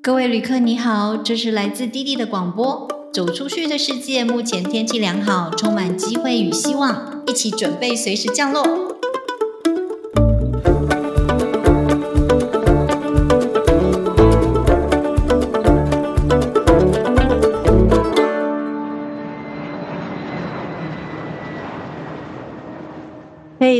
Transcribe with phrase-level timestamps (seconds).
[0.00, 2.88] 各位旅客，你好，这是来自滴滴的广播。
[3.12, 8.97] 走出去的世界，目前天气良好，充满机会与希望，一起准备随时降落。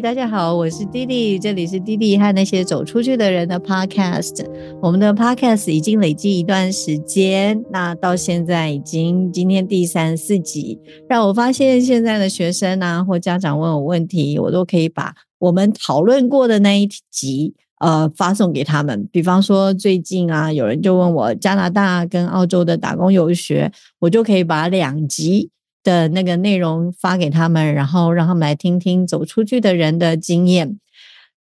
[0.01, 4.47] 大家好，我是弟弟，这里是弟弟和那些走出去的人的 Podcast。
[4.81, 19.09] 我们的 Podcast 已经累积一段时间，那到现在已经今天第三四集，让我发现现在的学生啊或家长问我问题，我都可以把我们讨论过的那一集呃发送给他们。
[19.11, 25.51] 比方说最近啊，有人就问我加拿大跟澳洲的打工游学，我就可以把两集。
[25.83, 30.79] 的那个内容发给他们，然后让他们来听听走出去的人的经验，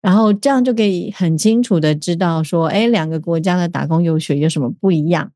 [0.01, 5.31] 然后这样就可以很清楚的知道说，哎，两个国家的打工游学有什么不一样。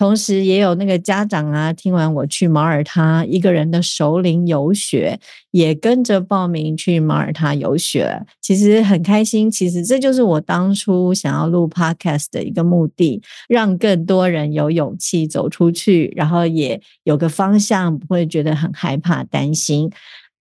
[0.00, 5.20] 同时，也有那个家长啊，听完我去马耳他一个人的首领游学，
[5.50, 9.50] 也跟着报名去马耳他游学，其实很开心。
[9.50, 19.90] 其实这就是我当初想要录 podcast 的一个目的，让更多人有勇气走出去，然后也有个方向，不会觉得很害怕、担心。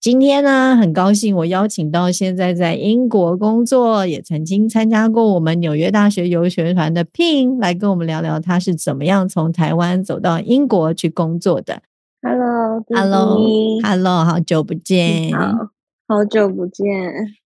[0.05, 11.81] 今天呢，很高兴我邀请到现在在英国工作，也曾经参加过我们纽约大学游学团的 Pin 来跟我们聊聊他是怎么样从台湾走到英国去工作的。
[12.21, 15.71] Hello，Hello，Hello，好久不见，好
[16.07, 16.85] 好久不见。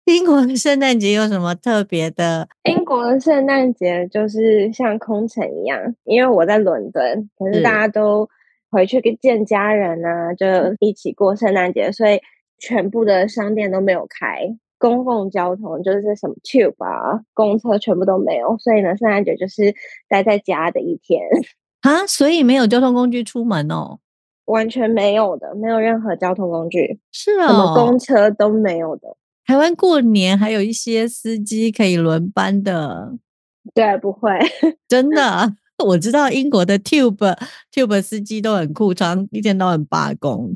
[0.03, 2.49] 英国的圣诞节有什么特别的？
[2.69, 8.27] 英国的圣诞节就是像空城一样，因为我在伦敦，可是大家都
[8.69, 10.45] 回去见家人啊，就
[10.81, 12.19] 一起过圣诞节，所以。
[12.62, 19.73] 全部的商店都没有开，公共交通就是什么 tube 啊、公车全部都没有，所以呢，圣诞节就是
[20.08, 21.20] 待在家的一天。
[21.82, 23.98] 啊，所以没有交通工具出门哦，
[24.45, 29.17] 完全没有的，没有任何交通工具，是啊，什么公车都没有的。
[29.44, 33.17] 台湾过年还有一些司机可以轮班的，
[33.73, 34.30] 对，不会，
[34.88, 35.55] 真的。
[35.83, 37.37] 我知道英国的 Tube
[37.73, 40.55] Tube 司机都很酷，常一天都很罢工。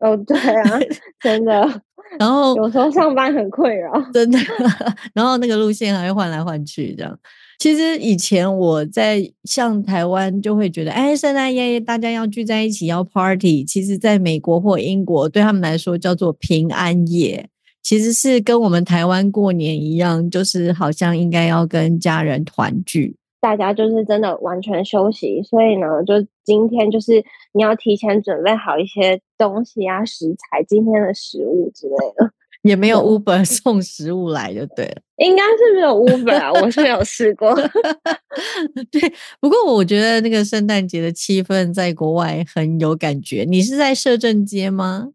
[0.00, 0.78] 哦，对啊
[1.20, 1.82] 真的。
[2.18, 4.38] 然后有时候上班很困扰，真的。
[5.12, 7.18] 然后那个路线还会换来换去，这样。
[7.58, 13.64] 其实以前我在像台湾，就会觉得，哎，圣诞夜大家要聚在一起要 Party。
[13.64, 17.48] 其实，在美国或英国，对他们来说叫做平安夜，
[17.82, 23.16] 其实是跟我们台湾过年一样，就是好像应该要跟家人团聚。
[23.40, 32.30] 大家就是真的完全休息，所以呢，就今天就是你要提前准备好一些东西啊，食材、今天的食物之类的。
[32.62, 37.54] 也没有 Uber 送食物来就对了，应该是没有 Uber 啊，我是有试过。
[38.90, 39.00] 对，
[39.40, 43.46] 不过我觉得那个圣诞节的气氛在国外很有感觉。
[43.48, 45.10] 你是在摄政街吗？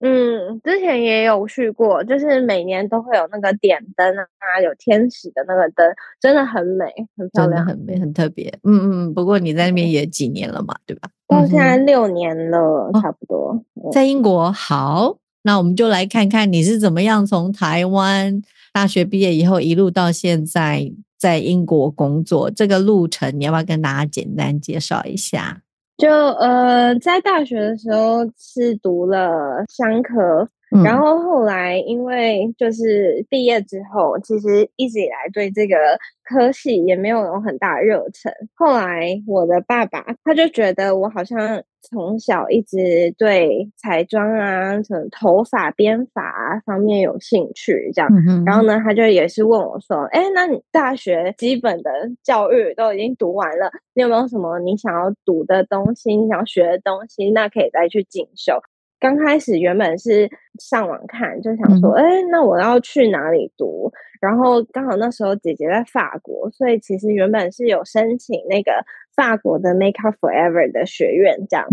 [0.00, 5.84] 嗯，之前也有去过，就是每年都会有那个点灯啊，有天使的那个灯，
[6.20, 6.86] 真的很美，
[7.16, 8.56] 很漂亮，很美，很特别。
[8.62, 11.08] 嗯嗯，不过你在那边也几年了嘛，对吧？
[11.26, 13.60] 到现在六年了，差不多。
[13.92, 18.40] 在英国，好，那我们就来看看你是怎么样从台湾
[18.72, 25.62] 大学毕业以后一路到现在在英国工作这个路程，你要不要跟大家简单介绍一下？
[25.98, 30.48] 就呃，在大学的时候是读了商科，
[30.84, 35.76] 然后后来因为就是毕业之后，其实一直以来对这个
[36.24, 38.32] 科系也没有有很大热忱。
[38.54, 41.62] 后来我的爸爸他就觉得我好像。
[41.80, 48.10] 从小一直对彩妆啊、什么头发编发方面有兴趣，这样。
[48.44, 51.90] 然后呢，他就也是问我说：“哎，那你大学基本的
[52.22, 57.30] 教育都已经读完了，你有没有什么你想要读的东西、你想学的东西？
[57.30, 58.54] 那可以再去进修。”
[59.00, 60.28] 刚开始原本是
[60.58, 68.72] 上网看，就想说：“哎，那我要去哪里读？”然后刚好那时候姐姐在法国，所以其实原本是有申请那个。
[69.16, 71.66] 法国的 Make Up Forever 的学院这样，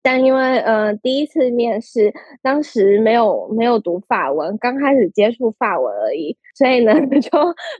[0.00, 7.30] 但因为呃第一次面试，当时没有没有读法文，刚开始接触法文而已，所以呢 就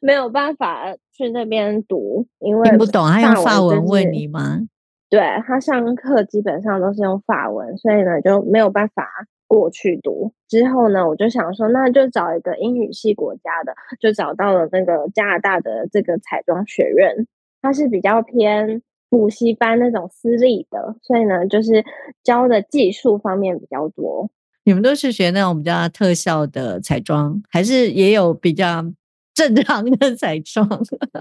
[0.02, 4.61] 没有办法去那边读，因为听不懂，他用法文问你吗？
[5.10, 9.06] 对他上课基本上都是用法文，所以呢就没有办法
[9.46, 10.32] 过去读。
[10.49, 17.26] 之后呢，我就想说，那就找一个英语系国家的，就找到了那个加拿大的这个彩妆学院，
[17.62, 18.82] 它是比较偏。
[19.10, 21.82] 补习班那种私立的，所以呢，就是
[22.22, 24.28] 教的技术方面比较多。
[24.64, 28.84] 你们都是学那种比较特效的彩妆，还是也有比较
[29.32, 30.69] 正常的彩妆？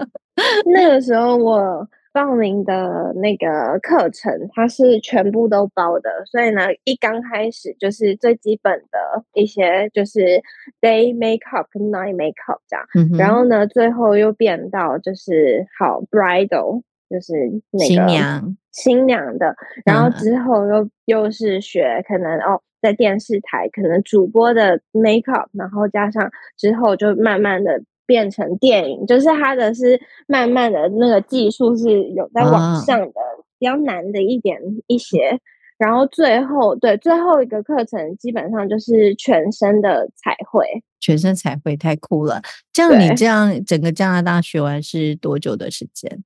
[0.70, 1.88] 那个时候我。
[2.18, 10.42] 报名的那个课程，它是全部都包的，所以呢，一刚开始就是最基本的一些，就是
[10.80, 12.84] day makeup 跟 night makeup 这样，
[13.16, 17.34] 然后呢，最后又变到就是好 bridal，就是
[17.70, 18.56] 那个新娘。
[18.72, 19.54] 新娘的，
[19.84, 27.80] 然后之后又又是学可能哦，在电视台可能主播的 makeup，然后加上之后就慢慢的。
[28.08, 33.12] 变成电影，就是它的是慢慢的那个技术是有在往上的，
[33.58, 35.38] 比较难的一点一些。
[35.76, 40.64] 然后最后对最后一个课程，基本上就是全身的彩绘，
[40.98, 42.40] 全身彩绘太酷了。
[42.72, 46.24] 这样你这样整个加拿大学完是多久的时间？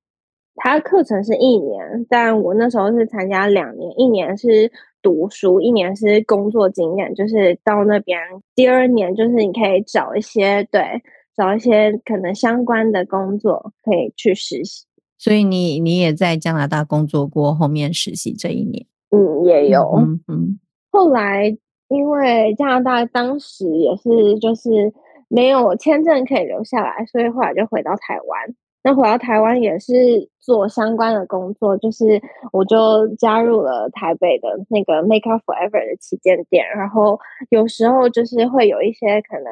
[0.54, 4.70] 它课程是一年，但我那时候是参加两年，一年是
[5.02, 8.18] 读书，一年是工作经验，就是到那边
[8.54, 11.02] 第二年就是你可以找一些对。
[11.36, 14.84] 找一些可能相关的工作可以去实习，
[15.16, 20.58] 所以你你也在加拿大工作过，后面实习这一年，嗯，也有，嗯嗯。
[20.90, 21.56] 后来
[21.88, 24.92] 因为加拿大当时也是就是
[25.28, 28.54] 没有签证可以留下来，所以后来就回到台湾。
[28.84, 29.94] 那回到台湾也是
[30.40, 32.20] 做相关的工作，就是
[32.52, 37.16] 我就加入了台北的那个 Make Up Forever 的旗舰店，然后
[37.50, 39.44] 有时候就是会有一些可能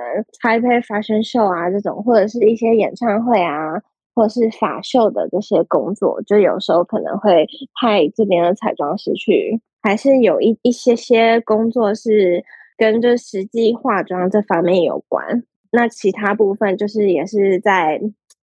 [0.42, 3.80] Taipei Fashion Show 啊这种，或者是一些演唱会啊，
[4.16, 7.46] 或者是法秀的这些工作，就有时候可能会
[7.80, 12.44] 派这边的彩妆师去，还是有一一些些工作是
[12.76, 15.44] 跟就实际化妆这方面有关。
[15.70, 18.00] 那其他部分就是也是在。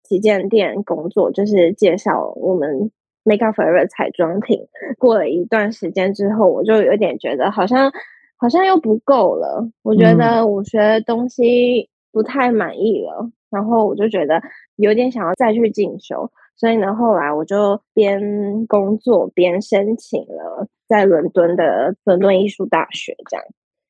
[0.09, 2.91] 旗舰店工作就是介绍我们
[3.25, 4.69] Make Up Forever 彩妆品。
[4.99, 7.93] 过了一段时间之后，我就有点觉得好像
[8.37, 9.69] 好像又不够了。
[9.83, 14.41] 我觉得我学的东西不太满意了，然后我就觉得
[14.77, 16.31] 有点想要再去进修。
[16.57, 23.45] 所以呢，后来我就边工作边申请了在伦敦的伦敦艺术大学，这样。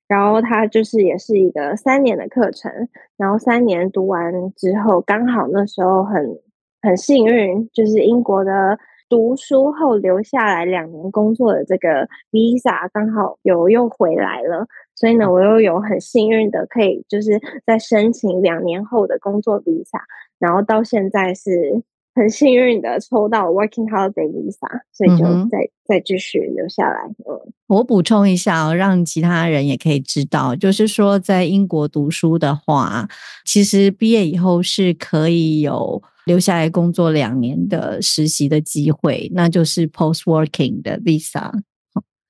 [0.08, 6.38] 然后它就是也是一个三年的课程，然后三年读完之后，刚好那时候很
[6.82, 20.00] 很幸运，就是英国的读书后留下来两年工作的这个 visa 刚好有又回来了，所以呢，我又有很幸运的可以就是在申请两年后的工作 visa，
[20.38, 21.82] 然后到现在是。
[22.17, 26.99] 很幸运的抽到 Working Holiday Visa，所以就再再继续留下来。
[27.19, 33.07] 嗯，我补充一下哦，让其他人也可以知道，就是说在英国读书的话，
[33.45, 41.53] 其实毕业以后是可以有留下来工作两年的实习的机会，那就是 Post Working 的 Visa。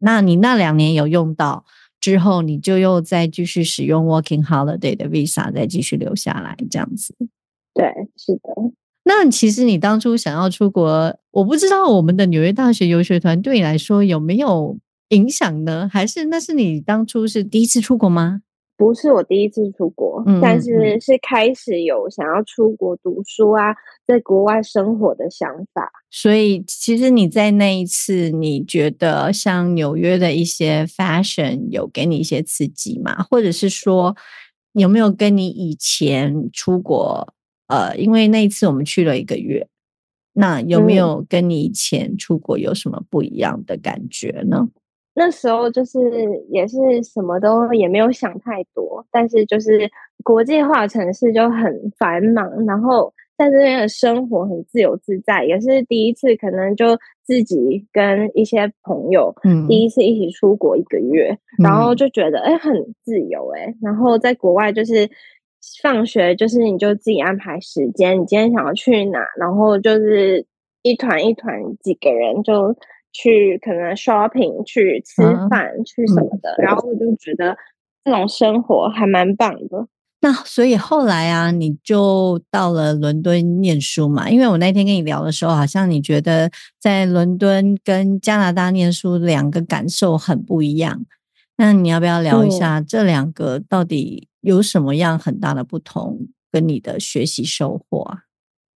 [0.00, 1.65] 那你那两年有用到
[2.00, 7.15] 之后，你就又再继续使用 Working Holiday 的 Visa，再继续留下来这样子。
[7.73, 7.87] 对，
[8.17, 8.73] 是的。
[9.08, 14.76] 那其实你当初想要出国，我不知道我们的纽约大学游学团对你来说有没有
[15.11, 15.88] 影响呢？
[15.91, 18.41] 还是那是你当初是第一次出国吗？
[18.76, 23.75] 不是我第一次出国，但是是开始有想要出国读书啊，
[24.05, 25.88] 在国外生活的想法。
[26.11, 33.23] 所以其实你在那一次，你觉得像纽约的一些 fashion 有给你一些刺激吗？
[33.31, 34.17] 或者是说
[34.73, 37.32] 有没有跟你以前出国？
[37.68, 39.66] 呃，因为那一次我们去了一个月，
[40.35, 44.68] 那有没有跟你以前出国有什么不一样的感觉呢？
[45.14, 45.99] 那时候就是
[46.50, 49.90] 也是什么都也没有想太多，但是就是
[50.23, 65.11] 国际化城市就很繁忙，然后在这边的生活很自由自在，也是第一次可能就自己跟一些朋友，嗯，第一次一起出国一个月，然后就觉得哎很自由哎，然后在国外就是。
[65.82, 70.46] 放学就是你就自己安排时间，你今天想要去哪，然后就是
[70.82, 72.76] 一团一团几个人就
[73.12, 77.56] 去，可能 shopping 去吃饭去什么的，然后我就觉得
[78.04, 79.88] 这种生活还蛮棒的。
[80.20, 84.30] 那所以后来啊，你就到了伦敦念书嘛？
[84.30, 91.04] 因为我那天跟你聊的时候，好像你觉得在伦敦跟加拿大念书两个感受很不一样。
[91.56, 94.28] 那你要不要聊一下这两个到底？
[94.40, 96.28] 有什么样很大的不同？
[96.52, 98.18] 跟你的学习收获啊，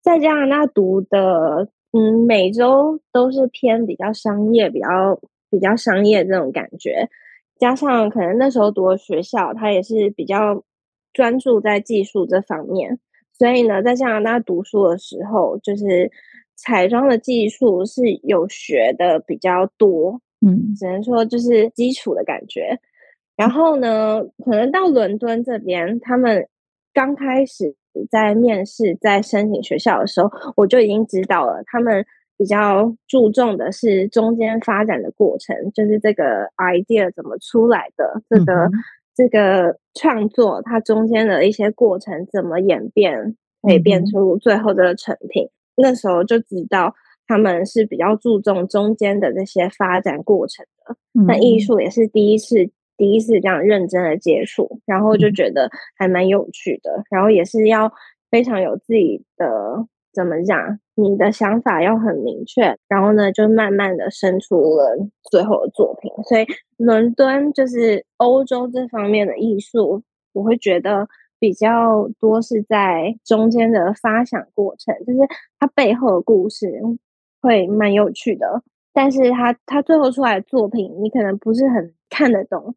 [0.00, 7.09] 在加拿大读的，嗯，每周都是偏比较商业，比较比较商业这种感觉。
[7.59, 10.62] 加上可能那时候读的学校，它也是比较
[11.12, 13.00] 专注在技术这方面，
[13.37, 16.11] 所以呢，在加拿大读书的时候，就是
[16.54, 22.78] 彩妆的技术是有学的比较多，嗯，只能说就是基础的感觉。
[23.37, 26.49] 然后呢，可能到伦敦这边，他们
[26.95, 27.76] 刚开始
[28.11, 32.05] 在面试、在申请学校的时候，我就已经知道了，他们
[32.38, 38.71] 比较注重的是中间发展的过程，就是这个 idea 怎么出来的，这个
[39.14, 45.49] 这个创作它中间的一些过程怎么演变，可以变出最后的成品。
[45.76, 46.95] 那时候就知道
[47.26, 50.97] 他们是比较注重中间的这些发展过程的。
[51.26, 57.92] 那艺术也是第一次第一次这样认真的接触，然后就觉得还蛮有趣的，然后也是要
[58.30, 59.87] 非常有自己的。
[60.12, 60.78] 怎么讲？
[60.95, 64.97] 你的想法要很明确，然后呢，就慢慢的生出了
[65.30, 66.11] 最后的作品。
[66.25, 66.47] 所以，
[66.78, 70.02] 伦敦就是欧洲这方面的艺术，
[70.33, 71.06] 我会觉得
[71.38, 75.18] 比较多是在中间的发想过程，就是
[75.59, 76.80] 它背后的故事
[77.47, 78.62] 会蛮有趣的，
[78.93, 82.75] 但是他他最后出来的作品，你可能不是很看得懂。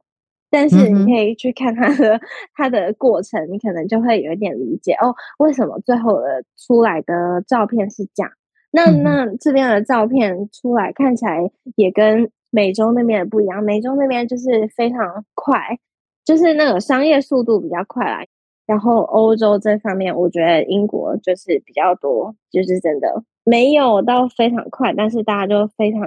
[0.51, 2.19] 但是你可以去看他的
[2.55, 8.31] 他的过程，你可能就会有一点理解哦，为什么最后的出来的照片是这样？
[8.71, 15.77] 那那这边的照片出来看起来也跟美洲那边的不一样，美洲那边就是非常快，
[16.25, 18.23] 就是那个商业速度比较快啦。
[18.65, 25.99] 然后欧洲这方面，我觉得英国就是比较多，就是真的没有到非常快，但是大家就非常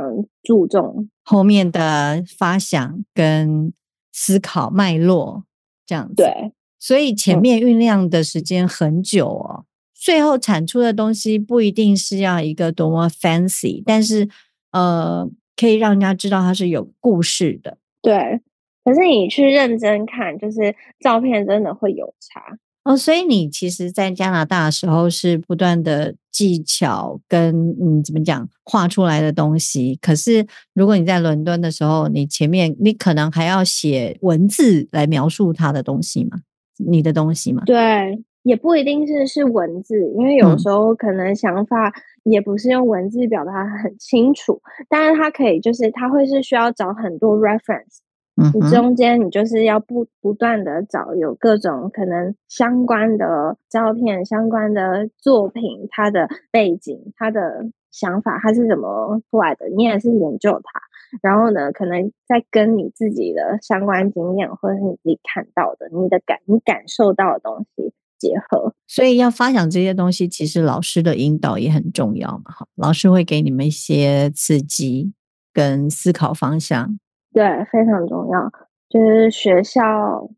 [0.42, 3.72] 注重后面的发想跟。
[4.14, 5.46] 思考脉络
[5.87, 14.28] 这样子，对，所以前面酝酿的时间很久哦，最后产出的东西不一定是要一个多么 fancy，但是
[14.72, 17.78] 呃，可以让人家知道它是有故事的。
[18.02, 18.42] 对，
[18.84, 22.58] 可是你去认真看，就是照片真的会有差。
[22.85, 29.97] 哦，所以你其实，在加拿大的时候是不断的技巧跟嗯，怎么讲画出来的东西。
[30.03, 36.39] 可是，如果你在伦敦的时候，你前面你可能还要写文字来描述它的东西嘛，
[36.77, 37.62] 你的东西嘛。
[37.65, 41.93] 对，也不一定是是文字，因为有时候可能想法
[42.25, 47.99] 也不是用文字表达很清楚，但是它可以，就是它会是需要找很多 reference。
[48.35, 59.69] 你中间你就是要不不断的找有各种可能相关的照片、相关的作品，它的背景、它的想法，它是怎么出来的？
[59.77, 60.81] 你也是研究它，
[61.21, 68.75] 然后呢，可能再跟你自己的相关经验，或者是你自己看到的、你的感、你感受到的东西结合。
[68.89, 72.51] 所以要发想这些东西，其实老师的引导也很重要嘛。
[72.51, 75.12] 哈，老师会给你们一些刺激
[75.53, 76.99] 跟思考方向。
[77.33, 78.51] 对，非常重要。
[78.89, 80.29] 就是学校，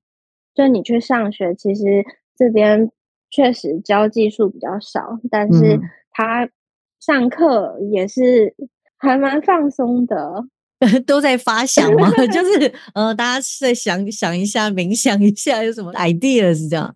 [0.54, 2.04] 就你去上学，其实
[2.36, 2.90] 这边
[3.30, 5.80] 确实教技术比较少，但是
[6.12, 6.48] 他
[7.00, 8.54] 上课也是
[8.96, 10.44] 还蛮放松的，
[11.04, 16.94] 都在发想嘛，就 是呃，大家在想想一下，冥想一下，有什么 idea 是这样？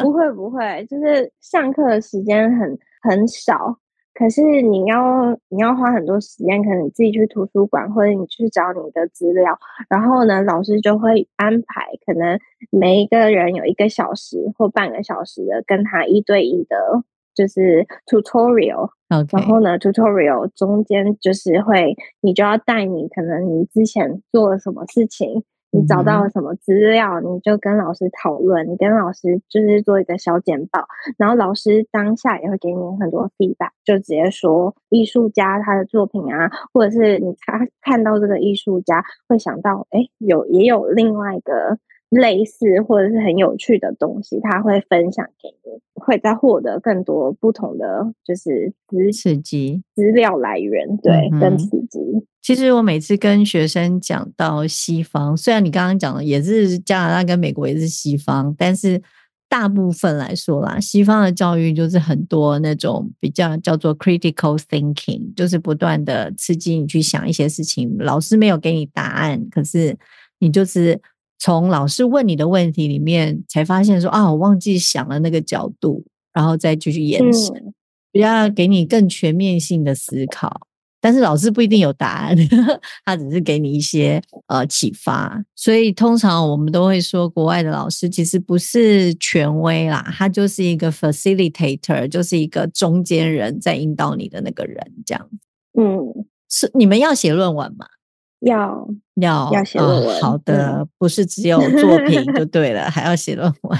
[0.00, 3.76] 不会不会，就是上课的时间很很少。
[4.14, 12.38] 可是你要你要花很多时间，可能你自己去图书馆，或者你去找你的资料，然后呢，老师就会安排，可能
[12.70, 16.76] 每一个人有一个小时或半个小时的跟他一对一的，
[17.34, 18.90] 就是 tutorial。
[19.30, 25.42] 然后呢，tutorial 中间就是会，你就要带你可能你之前做了什么事情。
[25.72, 30.86] 你找到了什么资料，你就跟老师讨论，你跟老师就是做一个小简报，
[31.16, 41.78] 然后老师当下也会给你很多 feedback，就直接说艺术家他的作品啊，或者是你他看到这个艺术家会想到，哎，有也有另外一个。
[42.12, 48.70] 类似或者是很有趣的东西，他会分享给你，会再获得更多不同的就是
[49.10, 51.98] 刺激资料来源，对，跟刺激。
[52.42, 59.00] 其实我每次跟学生讲到西方，虽然你刚刚讲的也是加拿大跟美国也是西方，但是
[59.48, 67.96] 大部分来说啦，西方的教育就是很多那种比较叫做 critical thinking，就是不断的刺激你去想一些事情。
[67.98, 69.96] 老师没有给你答案，可是
[70.40, 71.00] 你就是。
[71.42, 77.74] 从老师问你的问题里面，才发现说啊，我忘记想了那个角度，然后再继续延伸，
[78.12, 80.68] 比较给你更全面性的思考。
[81.00, 82.36] 但是老师不一定有答案，
[83.04, 85.44] 他只是给你一些呃启发。
[85.56, 95.28] 所以通常我们都会说，国外的老师其实不是权威啦，他就是一个 facilitator，就是一个中间人在引导你的那个人这样。
[95.76, 97.84] 嗯，是你们要写论文吗？
[98.42, 103.78] 要要要写论文，好的，不是只有作品就 对了，还要写论文，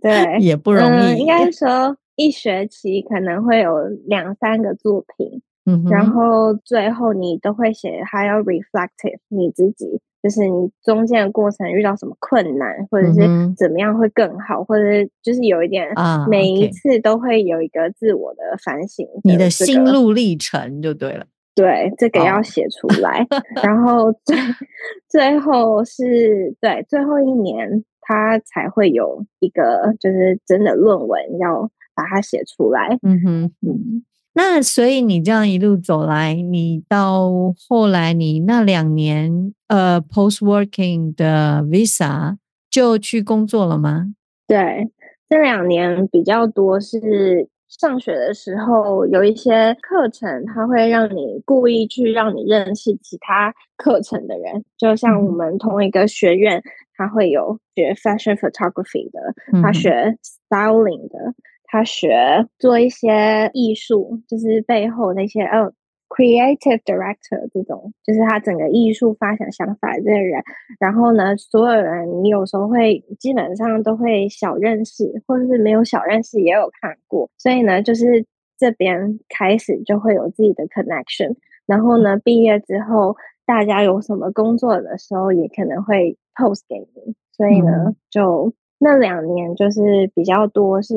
[0.00, 1.18] 对，也不容易。
[1.18, 13.20] 应该说一学期可能会有两三个作品，嗯，然后最后你都会写，还要 reflective 你自己，就是你中间的过程遇到什么困难，或者是
[13.56, 14.84] 怎么样会更好，或者
[15.22, 21.26] 就是有一点啊，每一次都会有一个自我的反省，你的心路历程就对了。
[21.54, 23.24] 对，这个要写出来，
[23.62, 24.36] 然后最
[25.08, 32.98] 最后是对最后一年，他才会有一个就是真的论文要把它写出来。
[33.02, 37.30] 嗯哼，嗯，那所以你这样一路走来，你到
[37.68, 42.36] 后来你那两年呃 post working 的 visa
[42.68, 44.06] 就去工作了吗？
[44.48, 44.90] 对，
[45.28, 47.48] 这两年比较多是。
[47.78, 56.62] 上学的时候有一些课程，它会让你故意去让你认识其他课程的人，就像我们同一个学院，
[56.96, 59.20] 他会有学 fashion photography 的，
[59.60, 60.16] 他学
[60.48, 65.72] styling 的，他学做一些艺术，就是背后那些哦。
[66.16, 70.40] Creative director 这种就是他整个艺术发想想法这个人，
[70.78, 78.24] 然后呢，所有人你有时候会基本上都会小认识，或者是没有小认识也有看过，所以呢，就是
[78.56, 81.34] 这边开始就会有自己的 connection，
[81.66, 90.94] 然后呢，毕业之后大家有什么工作的时候也可能会 post 给你，所以呢，就那两年就是比较多是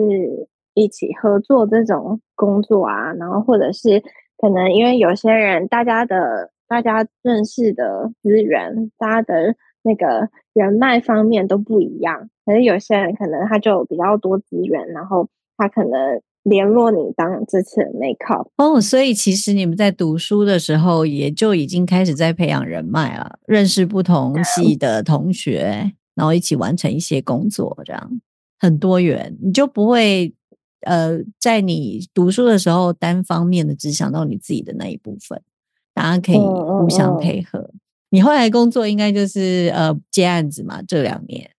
[0.75, 4.03] 一起合作这种工作啊，然后或者是。
[4.37, 12.29] 可能因为有些人，大家的大家认识的资源，大家的那个人脉方面都不一样。
[12.45, 15.27] 可是有些人可能他就比较多资源，然后
[15.57, 18.47] 他可能联络你当这次的 make up。
[18.57, 28.21] 哦，所以其实你们在读书的时候，也就已经开始在培养人脉了，认识不同系的同学，然后一起完成一些工作，这样
[28.59, 30.33] 很多元，你就不会。
[30.81, 35.41] 呃，在你读书的时候，单方面的只想到你自己的那一部分，
[35.93, 37.71] 大家可以互相配合。
[38.09, 41.49] 你后来工作应该就是呃接案子嘛，这两年。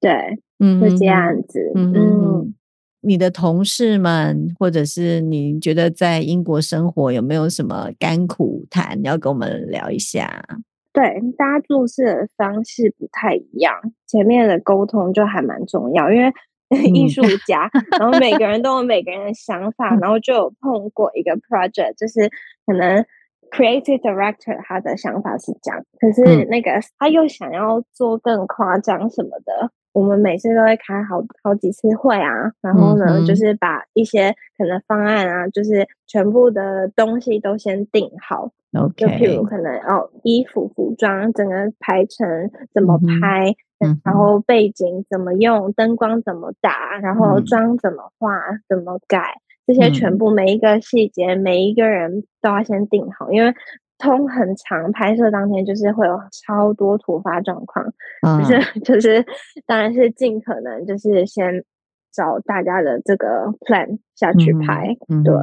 [0.00, 0.12] 对，
[0.58, 1.72] 嗯，会接案子。
[1.74, 2.54] 嗯，
[3.00, 10.44] 你的同事们，或者是你觉得在英国生活有没有什么甘苦谈，要跟我们聊一下？
[10.92, 13.74] 对，大家做事的方式不太一样，
[14.06, 16.30] 前面的沟通就还蛮重要，因为。
[16.92, 22.28] 艺术家，然后每个人都有每个人的想法，然后就有碰过一个 project，就是
[22.66, 23.04] 可能
[23.50, 29.70] creative director 他的想法是这样，可是那个他又想要做更夸张什么的。
[29.92, 38.50] 我们每次都会开好好几次会啊，然后呢，就是把一些可能方案啊，就是全部的东西都先定好。
[38.94, 43.54] 就譬如可能哦，衣服服装整个排成怎么拍。
[44.04, 53.54] 然后背景怎么用，灯光怎么打，然后妆怎么画，怎么改，这些全部每一个细节，每一个人都要先定好，因为
[53.98, 57.84] 通很长，拍摄当天就是会有超多突发状况，
[58.40, 59.24] 就是就是
[59.66, 61.64] 当然是尽可能就是先
[62.12, 65.34] 找大家的这个 plan 下去拍，对。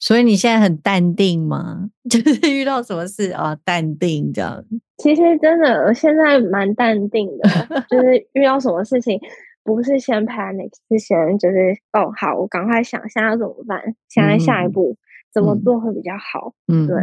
[0.00, 1.90] 所以你现在很淡定吗？
[2.10, 4.64] 就是遇到什么事啊，淡定这样。
[4.96, 7.84] 其实真的，现在蛮淡定的。
[7.88, 9.20] 就是遇到什么事情，
[9.62, 14.96] 不是先 panic，是先就是哦，好，我赶快想下要怎么办，想在下一步
[15.32, 16.54] 怎么做会比较好。
[16.66, 16.96] 嗯，对，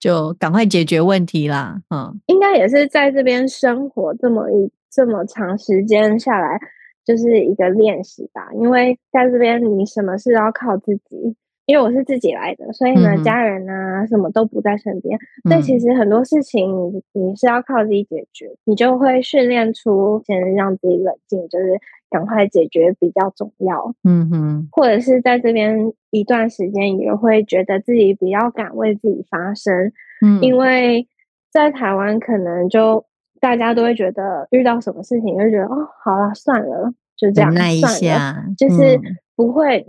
[0.00, 1.80] 就赶快解决问题啦。
[1.94, 6.58] 嗯，应该也是在这边生活这么一这么长时间下来，
[7.04, 8.48] 就是一个练习吧。
[8.54, 11.36] 因为在这边，你什么事都要靠自己。
[11.66, 15.16] 因为我是自己来的，所以呢，家人啊什么都不在身边。
[15.48, 21.78] 但其实很多事情你是要靠自己解决，你就会训练出先让自己冷静，就是
[22.10, 23.94] 赶快解决比较重要。
[24.02, 29.92] 嗯哼，或者是在这边一段时间也会觉得自己比较敢为自己发声。
[30.22, 31.06] 嗯，因为
[31.52, 33.04] 在台湾可能就
[33.40, 37.92] 大家都会觉得遇到什么事情就觉得哦，好了算了，就这样算
[38.34, 38.98] 了，就是
[39.36, 39.86] 不会。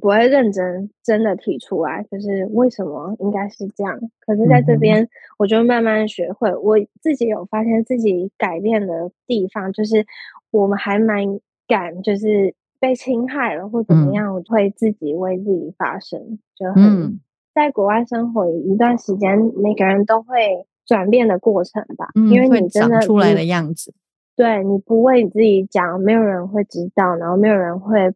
[0.00, 3.98] 不会认真真的提出来，就是为什么应该是这样。
[4.20, 10.04] 可是在这边，我就慢慢学会，我自己有发现自己改变的地方，就是
[10.50, 16.38] 我们还蛮敢，就是被侵害了或怎么样，我会自己为自己发声。
[16.54, 17.18] 就很
[17.54, 23.94] 在国外生活一段时间，每个人都会转变的过程吧，因为你真的出来的样子，
[24.36, 28.12] 对你不为你自己讲，没有人会知道，然后没有人会。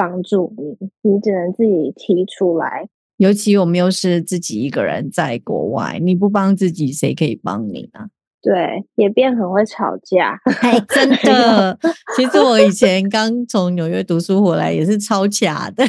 [0.00, 2.88] 帮助你，你只能自己提出来。
[3.18, 8.06] 尤其我们又是自己一个人在国外，你不帮自己，谁可以帮你呢？
[8.40, 10.40] 对，也变很会吵架，
[10.88, 11.78] 真的。
[12.16, 15.84] 其实我以前刚从纽约读书回来，也是超假的，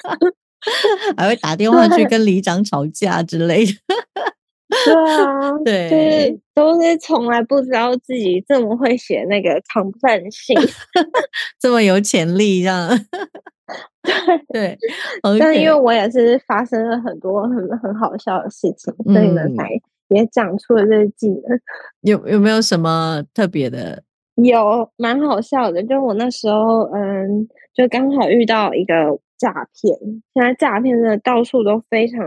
[1.18, 3.72] 还会打电话去跟里长吵架之类的。
[4.68, 10.56] 对啊， 对，就是都是从来不知道自己这么会写那个抗范性，
[11.60, 12.88] 这么有潜力，这样。
[14.52, 14.78] 对，
[15.22, 19.68] 对但因为我也是发生了很多很很好笑的事情，所以呢才
[20.08, 21.42] 也讲出了这个技能。
[22.02, 24.02] 有有没有什么特别的？
[24.36, 25.82] 有，蛮好笑的。
[25.82, 29.98] 就我那时候，嗯，就刚好遇到一个诈骗。
[30.34, 32.20] 现在诈骗真的到处都非常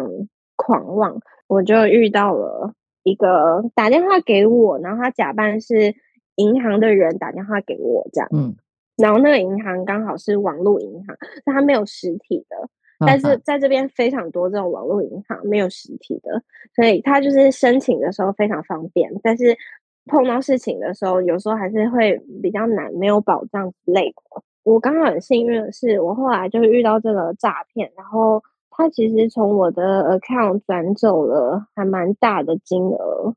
[0.56, 1.18] 狂妄。
[1.50, 5.94] 我就遇到了一个打电话给我，然后他假扮是
[6.36, 8.30] 银行的人打电话给我，这样。
[8.32, 8.56] 嗯。
[8.96, 12.70] 然后那个银行刚好是网络银行，但它没有实体的。
[13.00, 16.44] 但是在这边非常多这种网络银行没有实体的，
[16.76, 19.58] 所以他就是申请的时候非常方便，但是
[20.06, 24.44] 碰到事情的时候，有时候还是会比较难，没有保障之类的。
[24.64, 28.44] 我刚好很幸运的是，我后来就遇到这个诈骗，然后
[28.80, 33.36] 他其实从我的 account 转走了还蛮大的金额，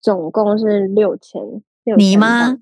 [0.00, 1.42] 总共是六千。
[1.96, 2.58] 你吗？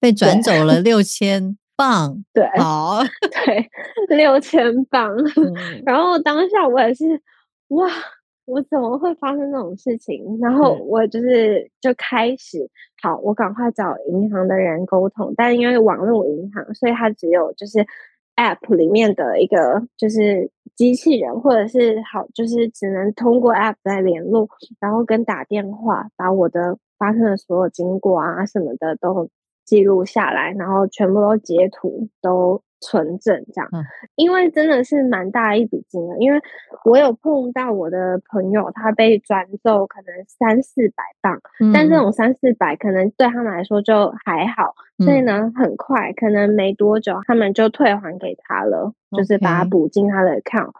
[0.00, 1.56] 被转走了 六千。
[1.74, 2.98] 磅，对，好，
[3.46, 5.10] 对，六千磅。
[5.86, 7.20] 然后当下我也是，
[7.68, 7.88] 哇，
[8.44, 10.38] 我怎么会发生这种事情？
[10.40, 12.68] 然后我就是就开始，
[13.02, 15.32] 好，我赶快找银行的人沟通。
[15.34, 17.84] 但因为网络银行，所以他只有就是
[18.36, 24.48] App 里面的一个就是机器人，或者是好，就是只能通过 App 来联络，
[24.80, 29.28] 然后跟打电话，把我的发生的所有经过啊什么的都。
[29.64, 33.70] 记录下来，然后全部都截图，都存证，这样。
[34.16, 36.38] 因为真的是蛮大一笔金额，因为
[36.84, 41.40] 我有碰到我的朋友，他被转走可能三四百磅，
[41.72, 50.72] 但这种三四百可能对他们来说就还好，所以呢，很快，可能没多久，他们就退还给他了，就是把它补进他的 account。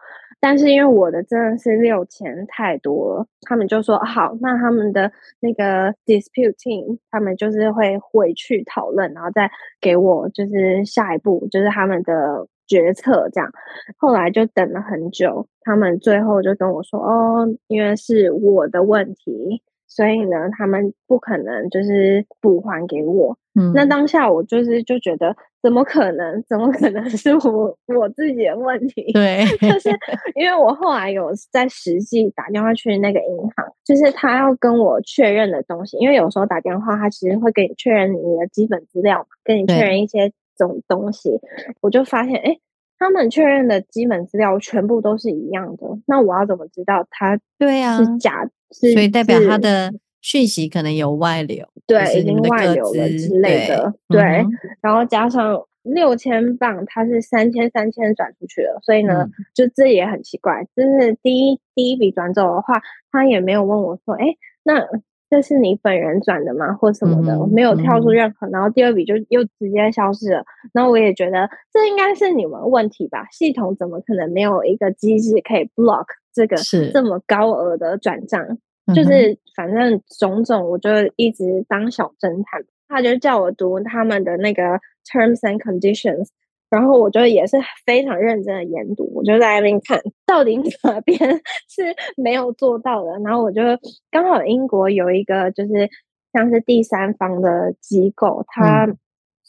[0.45, 9.49] 但是因为我的真的是六千太多了，他们就说好，那他们的那个 dispute team，他们就是会回去讨论，然后再
[9.81, 13.49] 给我就是下一步就是他们的决策这样。
[13.97, 19.63] 后来就等了很久，他们最后就跟我说，哦，因为是我的问题。
[19.95, 23.37] 所以呢，他们不可能就是补还给我。
[23.55, 26.43] 嗯，那当下我就是就觉得，怎么可能？
[26.49, 29.13] 怎么可能 是我我自己的问题？
[29.13, 29.91] 对，就是
[30.35, 35.99] 因为我后来有在实际打电话去那个银行，就是他要跟我确认的东西。
[35.99, 41.39] 因为有时候打电话，他其实会给你确认你的基本资料嘛，跟你确认一些种东西。
[41.83, 42.57] 我就发现，哎，
[43.03, 45.87] 他们确认的基本资料全部都是一样的。
[46.07, 48.49] 那我要怎么知道他对呀是假？
[48.71, 54.45] 所以代表他的讯息可能有外流，对，已经外流了之类的，对。
[54.81, 60.65] 然后加上六千磅，它是三千三千转出去了，所以呢，就这也很奇怪。
[60.77, 64.87] 就是第一第一笔转走的话，他也没有问我说，哎，那
[65.33, 68.47] 这是你本人转的吗，或什么的，没有跳出任何。
[68.49, 70.45] 然后第二笔就又直接消失了。
[70.75, 73.27] 然后我也觉得这应该是你们问题吧？
[73.33, 76.05] 系统怎么可能没有一个机制可以 block？
[76.35, 78.47] 这个是这么高额的转账，
[78.95, 82.63] 就是反正种种，我就一直当小侦探。
[82.87, 84.63] 他就叫我读他们的那个
[85.11, 86.29] terms and conditions，
[86.73, 87.57] 然后我就也是
[87.87, 89.09] 非常认真的研读。
[89.15, 91.19] 我就在那边看到底哪边
[91.69, 93.13] 是没有做到的。
[93.23, 93.61] 然后我就
[94.11, 95.89] 刚好英国有一个就是
[96.33, 98.89] 像是第三方的机构，他。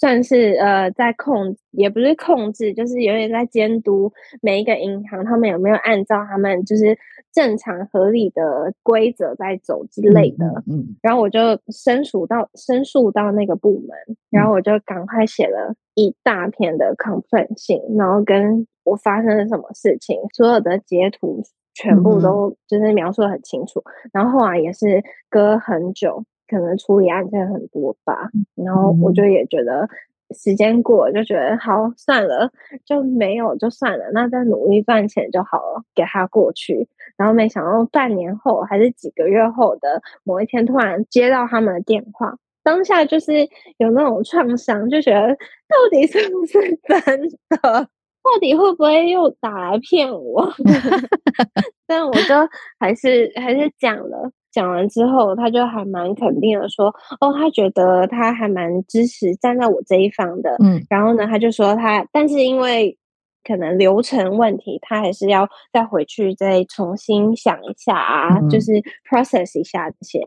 [0.03, 4.11] 算是呃，在控也不是控制，就是有点在监督
[4.41, 6.97] 每一个银行，他们有没有按照他们就是
[7.31, 10.61] 正常合理的规则在走之类的。
[10.67, 11.39] 嗯，然后我就
[11.69, 21.41] 申诉到申诉到那个部门，然后我就赶快写了一大篇的 complaint 信，然后跟我发生了什么事情，所有的截图
[21.73, 23.81] 全部都就是描述的很清楚。
[24.11, 26.25] 然后后来也是隔很久。
[26.47, 29.87] 可能处理案件很多吧，然后我就也觉得
[30.35, 32.51] 时间过，就觉得好算了，
[32.85, 36.87] 就没有就算了，那再努力赚钱就好了，给他过去。
[37.17, 47.29] 然后没想到半年后还是几个月后的某一天，突然接到他们的电话，当下就是有那种创伤，就觉得到底是不是真
[47.61, 47.87] 的？
[48.23, 50.49] 到底会不会又打来骗我？
[51.85, 52.33] 但我就
[52.79, 54.31] 还是还是讲了。
[54.53, 56.87] 讲完之后，他就还蛮肯定的说
[57.19, 62.95] ：“哦，他觉得他还蛮支持站在我这一方的。”嗯，然后呢，他就说他，但是因为
[63.43, 68.71] 可能流程问题，他还是要再回去再重新想一下啊，就是
[69.09, 70.21] process 一下这些。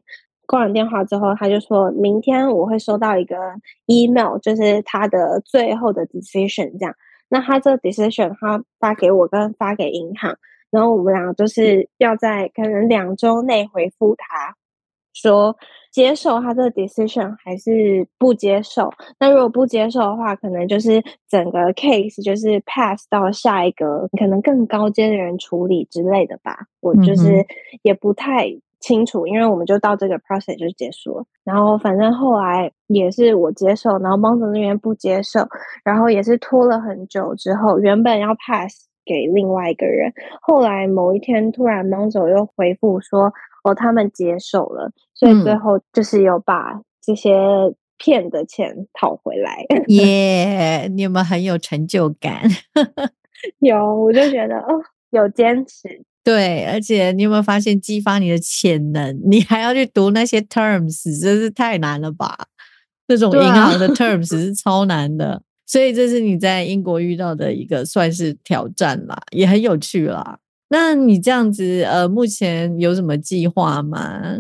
[0.46, 3.36] 挂完电话之后，他就说明天我会收到一个
[3.86, 6.94] email，就是他的最后的 decision 这样。
[7.28, 10.36] 那他这个 decision 他发给我跟发给银行。
[10.70, 14.54] 然后我们俩就是要在可能两周内回复他，
[15.12, 15.56] 说
[15.90, 18.92] 接受他的 decision 还是不接受。
[19.18, 26.66] 那如果不接受的话，可能就是整个 case 就是 pass 到下一个可能更高阶的人处理之类的吧。
[26.80, 27.46] 我就是
[27.82, 28.46] 也不太
[28.78, 31.24] 清楚，因为我们就到这个 process 就结束了。
[31.44, 35.40] 然后反正后来也是我接受，然后帮手那边不接受，
[35.82, 38.86] 然后也是拖了很久之后，原本要 pass。
[39.06, 47.32] 给另外一个人，后来某一天突然蒙走又回复说：“哦，他们接受了，所以最后就是有把这些
[47.96, 52.42] 骗的钱讨回来。”耶，你有没有很有成就感？
[53.60, 56.04] 有，我就觉得哦，有坚持。
[56.24, 59.16] 对，而且你有没有发现激发你的潜能？
[59.30, 62.36] 你还要去读那些 terms，真是太难了吧？
[63.06, 65.40] 这种银行的 terms 是超难的。
[65.66, 70.38] 所以这是你在英国遇到的一个算是挑战啦，也很有趣啦。
[70.68, 74.36] 那你这样子，呃，目前有什么计划吗？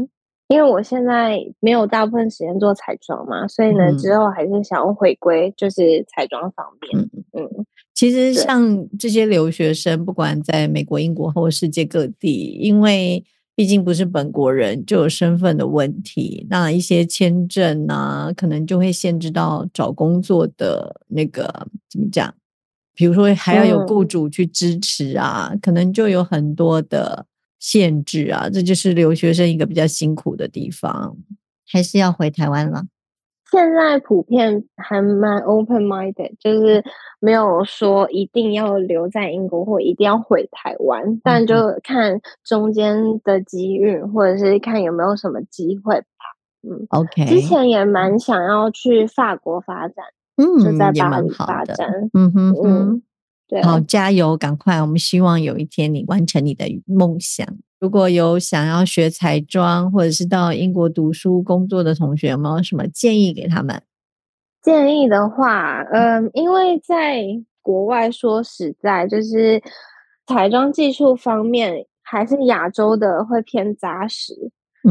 [0.48, 7.10] 因为我现在没有大部分时间做彩妆嘛，所以呢，之后还是想要回归就是彩妆方面。
[7.32, 13.24] 嗯，其实像这些留学生，不管在美国、英国或世界各地，因为
[13.56, 16.46] 毕竟不是本国人，就有身份的问题。
[16.50, 22.32] 那一些签证啊，可能就会限制到找工作的那个怎么讲？
[22.94, 27.26] 比如说还要有雇主去支持啊，可能就有很多的
[27.58, 28.48] 限制啊。
[28.50, 31.16] 这就是留学生一个比较辛苦的地方，
[31.66, 32.84] 还是要回台湾了。
[33.50, 36.84] 现在普遍还蛮 open minded，就是
[37.20, 46.06] 没有说一定要留在英国或一定要回台湾，但就看中间的机遇，或者是看有没有什么机会吧。
[46.68, 47.24] 嗯，OK。
[47.26, 50.04] 之前也蛮想要去法国发展，
[50.36, 51.88] 嗯，就在巴黎发展。
[52.12, 53.02] 嗯哼嗯，
[53.46, 54.82] 对，好，加油，赶快！
[54.82, 57.46] 我们希望有一天你完成你的梦想。
[57.78, 63.82] 如果有想要学彩妆或者是到英国读书工作的同学，有没有什么建议给他们？
[64.62, 67.22] 建议的话，嗯，因为在
[67.62, 69.62] 国外，说实在，就是
[70.26, 74.34] 彩妆技术方面，还是亚洲的会偏扎实，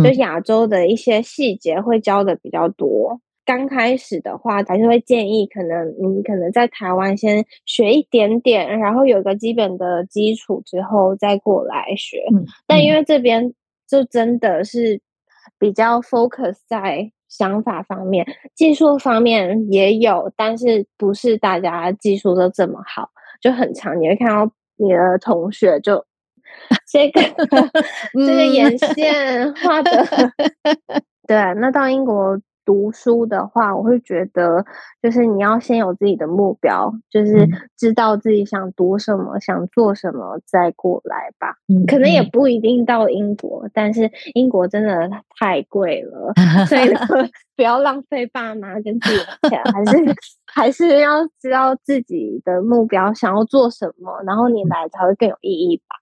[0.03, 3.19] 就亚洲的一些细节会教的比较多。
[3.45, 12.23] 刚开始的话，还是会建议，可能你可能在台湾先学一点点，然后有个基本的基础之后再过来学。
[12.65, 13.53] 但因为这边
[13.87, 14.99] 就真的是
[15.59, 24.01] 比较 focus 在想法方面，技术方面也有，但是不是大家技术都这么好，就很长。
[24.01, 26.03] 你会看到你的同学就
[26.91, 27.21] 这个
[28.13, 30.05] 这个眼线画的，
[31.27, 32.41] 对，那到英国。
[32.65, 34.65] 读书的话，我会觉得
[35.01, 37.47] 就是你要先有自己的目标，就是
[37.77, 41.55] 知道自己想读什么、想做什么，再过来吧。
[41.87, 46.33] 可能也不一定到英国，但是英国真的太贵了，
[46.67, 46.91] 所以
[47.55, 55.95] 不要浪费爸妈跟自己的钱，还是还是要知道自己的目标想要做什么，然后你来才会更有意义吧。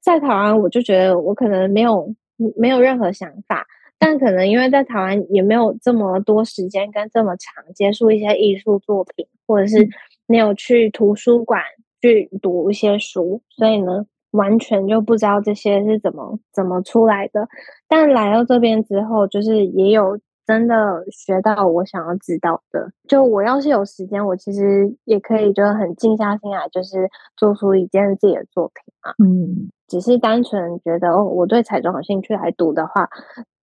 [0.00, 2.14] 在台湾，我就觉得我可能没有
[2.56, 3.66] 没有任何想法。
[3.98, 9.88] 但可能因为在台湾也没有这么多时间跟这么长接触一些艺术作品，或者是
[10.26, 11.62] 没有去图书馆
[12.02, 17.48] 去读一些书，所以呢，完全就不知道这些是怎么怎么出来的。
[17.88, 22.90] 但来到这边之后，就是也有真的学到我想要知道的。
[23.08, 29.14] 就我要是有时间，我其实也可以就很静下心来，就是做出一件自己的作品啊。
[29.24, 33.08] 嗯，只是单纯觉得哦，我对彩妆有兴趣来读的话。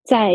[0.04, 0.34] 在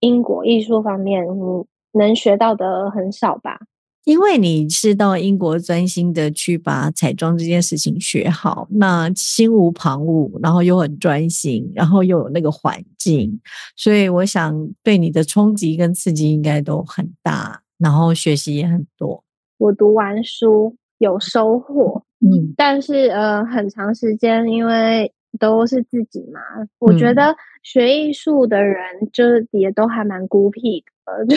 [0.00, 1.64] 英国艺术方面，你
[1.98, 3.60] 能学到的很少吧？
[4.04, 13.40] 因为你是到英国专心的去把彩妆这件事情学好，那心无旁骛，然后又很专心，然后又有那个环境，
[13.76, 19.24] 所以我想对你的冲击跟刺激应该都很大，然后学习也很多。
[19.56, 25.10] 我读完书有收获，嗯，但是呃，很长时间因为。
[25.38, 26.40] 都是自己嘛，
[26.78, 31.36] 我觉得学艺术的人就是也都还蛮孤僻的， 就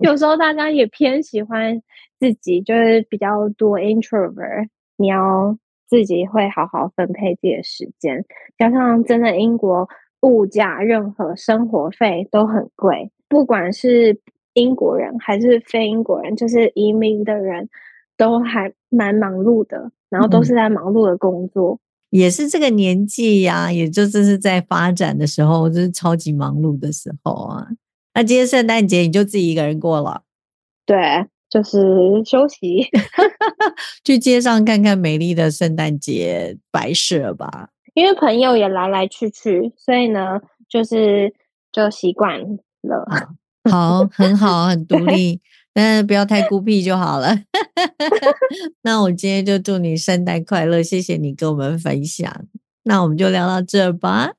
[0.00, 1.82] 有时候大家也偏喜欢
[2.18, 4.68] 自己，就是比较多 introvert。
[4.96, 5.56] 你要
[5.88, 8.24] 自己会好好分配自己的时间，
[8.56, 9.88] 加上真的英国
[10.20, 14.20] 物价、任何生活费都很贵，不管是
[14.52, 17.68] 英国人还是非英国人，就是移民的人
[18.16, 21.80] 都还蛮忙碌的，然后都是在忙碌的工作。
[22.12, 27.66] 也是这个年纪呀，也就这是在发展的时候，就是超级忙碌的时候啊。
[28.14, 30.22] 那今天圣诞节你就自己一个人过了？
[30.84, 31.80] 对，就是
[32.26, 32.86] 休息，
[34.04, 37.70] 去街上看看美丽的圣诞节摆设吧。
[37.94, 41.32] 因为朋友也来来去去，所以呢，就是
[41.72, 42.38] 就习惯
[42.82, 43.06] 了。
[43.70, 45.40] 好，很好，很独立，
[45.72, 47.40] 但不要太孤僻就好了。
[48.82, 52.30] 那我今天就祝你圣诞快乐，谢谢你跟我们分享。
[52.84, 54.32] 那我们就聊到这吧。